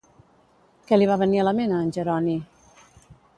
[0.87, 2.35] Què li va venir a la ment a en Jeroni?